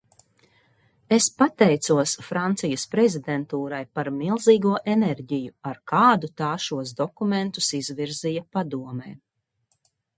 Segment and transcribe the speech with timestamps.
[1.17, 9.17] Es paticos Francijas prezidentūrai par milzīgo enerģiju, ar kādu tā šos dokumentus izvirzīja Padomē.